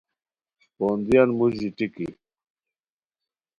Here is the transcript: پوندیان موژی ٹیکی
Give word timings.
پوندیان 0.75 1.29
موژی 1.37 1.67
ٹیکی 1.77 2.07